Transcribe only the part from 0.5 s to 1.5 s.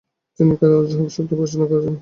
কায়রোর Al Azhar বিশ্ববিদ্যালয়ে